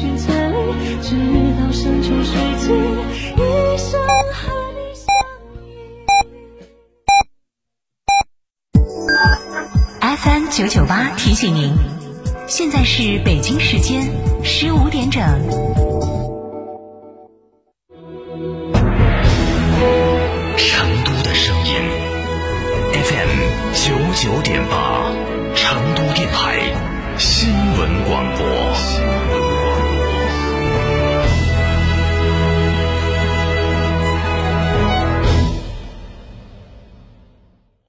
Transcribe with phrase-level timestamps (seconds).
[0.00, 0.56] 君千里，
[1.02, 1.16] 直
[1.58, 2.68] 到山穷水尽，
[3.36, 4.00] 一生
[4.32, 4.38] 和
[4.74, 5.04] 你相
[5.64, 5.66] 依。
[10.16, 11.74] FM 九九八提醒您，
[12.46, 14.08] 现在是北京时间
[14.44, 15.77] 十五点整。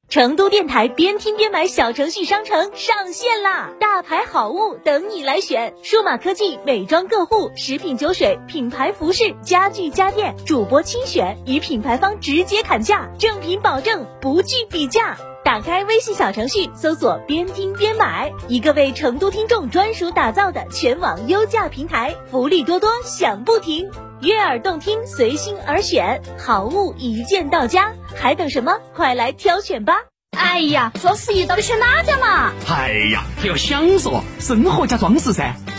[0.10, 3.70] 成都电台边听边买小程序商城上线啦！
[3.80, 15.16] 大牌好物等你来选，数码科技、美妆个护、食品酒水、品牌服饰、家具家电，主播亲选，与品牌方直接砍价，正品保证，不惧比价。
[15.46, 23.88] 打开微信小程序，搜索“边听边买”，一个为成都听众专属打造的全网优价平台，福利多多，享不停。
[24.22, 28.72] 悦耳动听，随心而选，好物一键到家，还等什么？
[28.96, 29.94] 快来挑选吧！
[30.38, 32.52] 哎呀，双十一到底选哪家嘛？
[32.70, 35.54] 哎呀，还要享受生活加装饰噻！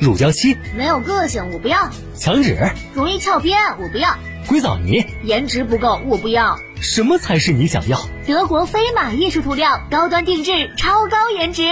[0.00, 2.56] 乳胶漆没有个性，我不要；墙纸
[2.94, 4.10] 容易翘边，我不要；
[4.46, 6.56] 硅藻泥颜值不够，我不要。
[6.80, 8.00] 什么才是你想要？
[8.26, 11.62] 德国飞马艺术涂料，高端定制，超高颜值，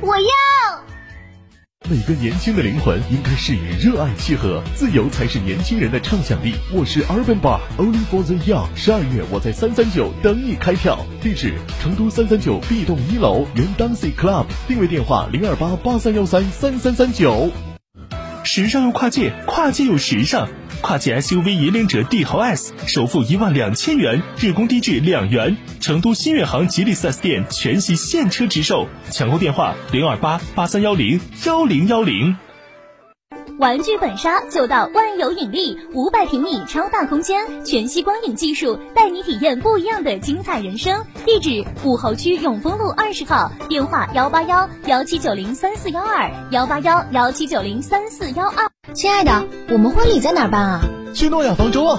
[0.00, 0.28] 我要。
[1.88, 6.54] 每个年轻的灵魂应该是与热爱契合，自由才是年轻人的畅想力。
[6.72, 8.66] 我是 Urban Bar Only for the Young。
[8.74, 17.50] 十二月我在三三九等你开票，地址成都三三九 B 栋一楼原 Dancy Club，定位电话零二八八三幺三三三三九。
[18.50, 20.48] 时尚又跨界，跨界又时尚。
[20.80, 25.54] 跨界 SUV 引领者帝豪 S 首付一万两千元，日供低至两元。
[25.80, 32.38] 成都新远航吉利 4S 店全系现车直售，抢购电话零二八八三幺零幺零幺零。
[33.58, 41.04] 玩具本杀就到万有引力，五百平米超大空间，全息光影技术，带你体验不一样的精彩人生。
[41.26, 48.70] 地址：武侯区永丰路二十号，电话：幺八幺幺七九零三四幺二，幺八幺幺七九零三四幺二。
[48.94, 50.80] 亲爱的，我们婚礼在哪儿办啊？
[51.12, 51.98] 去诺亚方舟啊！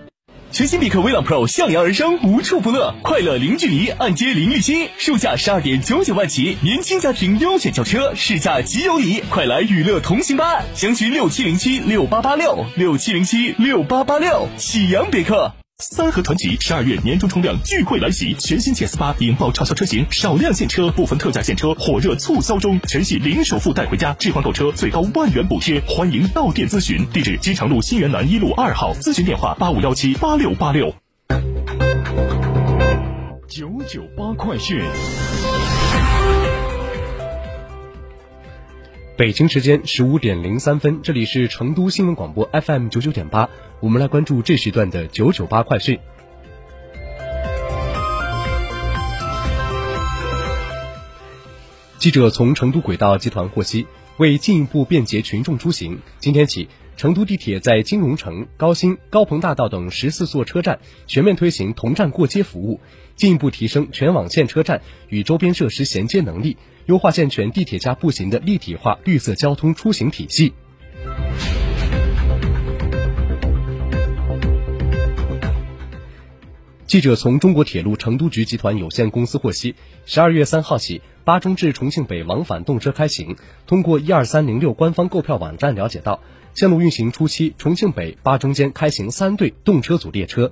[0.51, 10.61] 全新别克威朗 Pro 向阳而生，无处不乐，快乐零距离，按揭零利息，售价十二点九九万起，年轻家庭优选轿车，试驾即有礼，快来与乐同行吧！
[10.75, 15.53] 详询六七零七六八八六六七零七六八八六，喜阳别克。
[15.81, 27.03] 三和传祺十二月年终冲量聚会来袭，全新 GS 八引爆畅销车型，少量现车，部分特价现车火热促销中，全系零首付带回家，置换购车最高万元补贴，欢迎到店咨询。
[27.11, 30.93] 地址：机场路新源南一路二号，咨询电话八五幺七八六八六。
[33.47, 34.79] 九九八快讯。
[39.17, 43.49] 北京时间十五点零三分，这里是成都新闻广播 FM 九九点八，
[43.79, 45.99] 我们来关注这时段的九九八快讯。
[51.99, 53.85] 记者从成都轨道集团获悉，
[54.17, 56.67] 为进一步便捷群众出行，今天起，
[57.01, 62.79] 成都地铁在金融城、高新、高朋大道等十四座车站全面推行同站过街服务，
[63.15, 66.57] 进一步提升全网线车站与周边设施衔接能力。
[66.85, 70.53] 优化健全地铁加步行的立体化绿色交通出行体系。
[76.91, 83.37] 记者从中国铁路成都局集团有限公司获悉，十二月三号起，巴中至重庆北往返动车开行。
[83.65, 86.19] 通过一二三零六官方购票网站了解到，
[86.53, 90.51] 线路运行初期，重庆北、巴中间开行三对动车组列车。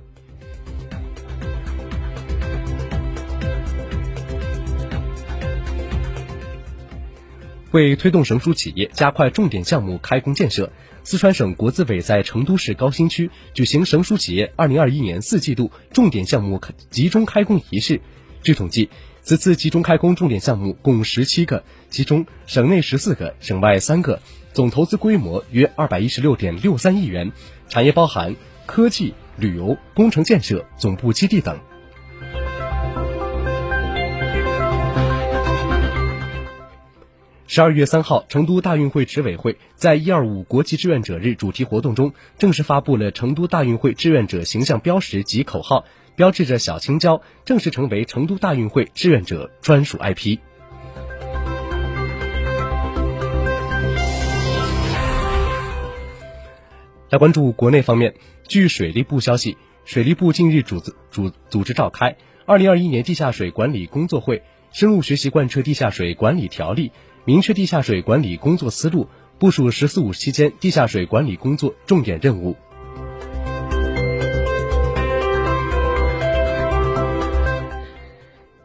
[7.72, 10.72] 为推动省属企业加快重点项目开工建设，
[11.04, 18.00] 四川省国资委在成都市高新区举行省属企业2021年四季度重点项目集中开工仪式。
[18.42, 18.90] 据统计，
[19.22, 24.20] 此次集中开工重点项目共十七个，其中省内十四个，省外三个，
[24.52, 27.30] 总投资规模约二百一十六点六三亿元，
[27.68, 28.34] 产业包含
[28.66, 31.60] 科技、旅游、工程建设、总部基地等。
[37.52, 50.38] 十二月三号，成都大运会执委会在“一二五”国际志愿者日主题活动中，正式发布了成都大运会志愿者形象标识及口号，标志着小青椒正式成为成都大运会志愿者专属 IP。
[57.08, 58.14] 来关注国内方面，
[58.46, 66.92] 据水利部消息，水利部近日组织组组织召开二零二一年地下水管理工作会，深入学习贯彻地下水管理条例。
[67.26, 69.06] 明确地下水管理工作思路，
[69.38, 72.56] 部署“十四五”期间地下水管理工作重点任务。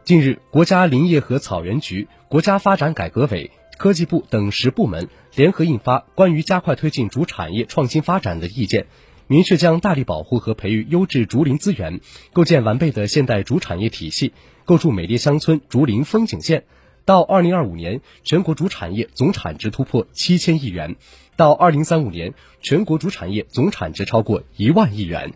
[0.04, 8.84] 近日，国家林业和草原局、国家发展改革委、科技部等十部门联合印发《关于加快推进竹产业创新发展的意见》，
[9.26, 12.00] 明确将大力保护和培育优质竹林资源，
[12.32, 14.32] 构建完备的现代竹产业体系，
[14.64, 16.64] 构筑美丽乡村竹林风景线。
[17.06, 20.96] 到二零二五年，全国主产业总产值突破七千亿元；
[21.36, 25.32] 到二零三五年，全国主产业总产值超过一万亿元。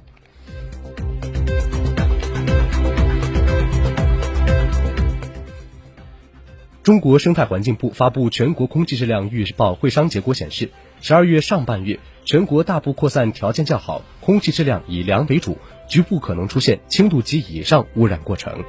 [6.82, 10.70] 中国生态环境部发布全国空气质量预报会商结果显示，
[11.00, 15.56] 十二月上半月全国大部扩散条件较好，空气质量以良为主，
[15.88, 18.64] 局部可能出现轻度及以上污染过程。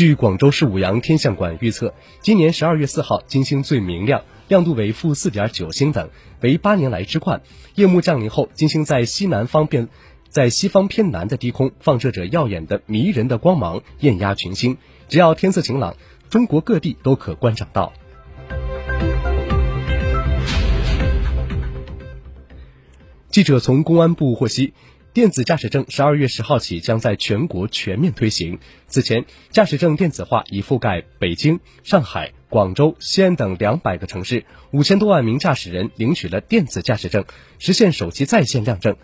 [0.00, 1.92] 据广州市五羊天象馆预测，
[2.22, 6.08] 今年十二月四号金星最明亮，亮度为负四点九星等，
[6.40, 7.42] 为八年来之冠。
[7.74, 9.90] 夜幕降临后，金星在西南方变，
[10.30, 14.78] 在西方偏南的低空放射着耀眼的迷人的光芒，艳压群星。
[15.10, 15.94] 只要天色晴朗，
[16.30, 17.92] 中国各地都可观赏到。
[23.28, 24.72] 记者从公安部获悉。
[25.12, 28.60] 电子驾驶证十二月十号起将在全国全面推行。
[28.86, 37.24] 此前，驾驶证电子化已覆盖北京、上海、广州、西安等两百个城市，五千多万名驾驶人领取了电子驾驶证，
[37.58, 38.96] 实现手机在线亮证。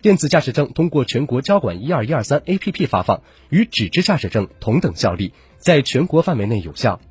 [0.00, 7.02] 电子驾驶证通过全国交管一二一二三 APP 发放，与纸质驾驶证同等效力，在全国范围内有效。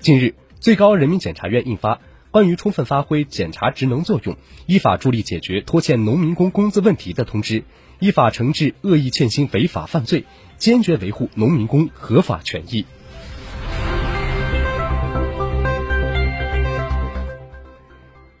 [0.00, 1.96] 近日，最高人民检察院印发
[2.30, 7.60] 《关于充分发挥检察职能作用，依法助力解决拖欠农民工工资问题的通知》，
[7.98, 10.24] 依法惩治恶意欠薪违法犯罪，
[10.56, 12.86] 坚决维护农民工合法权益。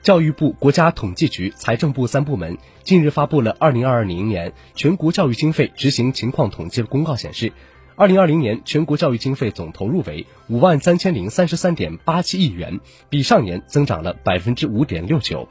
[0.00, 7.52] 教育部、国家统计局、财政部三部门近日发布了《二零二零年全国教育经费执行情况统计公告》，显示。
[8.00, 12.80] 二零二零年全国教育经费总投入为五万三千零三十三点八七亿元，
[13.10, 15.46] 比上年增长了百分之五点六九。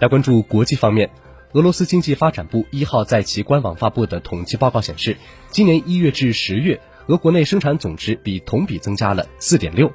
[0.00, 1.10] 来关注国际方面，
[1.52, 5.16] 俄罗斯经济发展部一号在其官网发布的统计报告显示，
[5.50, 9.92] 今年一月至十月，俄国内生产总值比同比增加了四点六。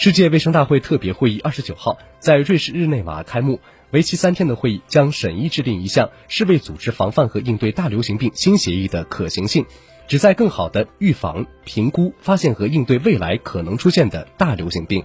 [0.00, 3.58] 世界卫生大会特别会议二十九号在瑞士日内瓦开幕，
[3.90, 9.66] 为期三天的会议将审议制定一项世卫组织防范和应对大流行病新协议的可行性，
[10.06, 15.04] 旨在更好的预防、评估、发现和应对未来可能出现的大流行病。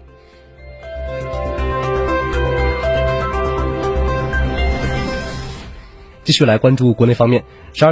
[6.23, 7.91] 继续来关注国内方面，十二月。